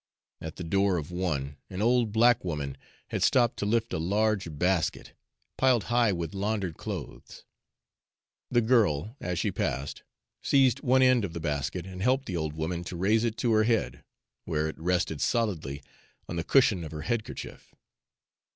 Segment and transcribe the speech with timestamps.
[0.41, 2.75] At the door of one, an old black woman
[3.09, 5.13] had stooped to lift a large basket,
[5.57, 7.45] piled high with laundered clothes.
[8.49, 10.01] The girl, as she passed,
[10.41, 13.51] seized one end of the basket and helped the old woman to raise it to
[13.51, 14.03] her head,
[14.45, 15.83] where it rested solidly
[16.27, 17.75] on the cushion of her head kerchief.